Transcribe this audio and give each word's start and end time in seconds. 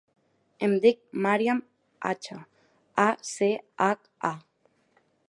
Em 0.67 0.71
dic 0.85 1.01
Maryam 1.25 1.61
Acha: 2.13 2.39
a, 3.05 3.05
ce, 3.33 3.51
hac, 3.89 4.13
a. 4.33 4.37